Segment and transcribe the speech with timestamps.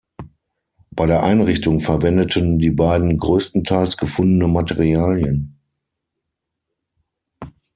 [0.89, 5.59] Bei der Einrichtung verwendeten die beiden größtenteils gefundene Materialien.